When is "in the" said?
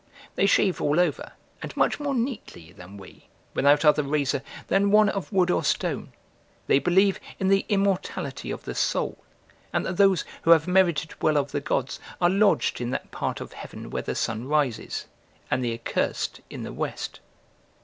7.37-7.67, 16.49-16.73